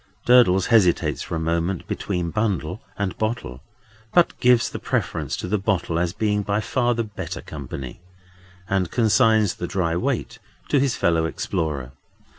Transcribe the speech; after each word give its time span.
Durdles 0.25 0.65
hesitates 0.69 1.21
for 1.21 1.35
a 1.35 1.39
moment 1.39 1.85
between 1.87 2.31
bundle 2.31 2.81
and 2.97 3.15
bottle; 3.19 3.61
but 4.11 4.35
gives 4.39 4.67
the 4.67 4.79
preference 4.79 5.37
to 5.37 5.47
the 5.47 5.59
bottle 5.59 5.99
as 5.99 6.11
being 6.11 6.41
by 6.41 6.59
far 6.59 6.95
the 6.95 7.03
better 7.03 7.39
company, 7.43 8.01
and 8.67 8.89
consigns 8.89 9.53
the 9.57 9.67
dry 9.67 9.95
weight 9.95 10.39
to 10.69 10.79
his 10.79 10.95
fellow 10.95 11.25
explorer. 11.25 11.91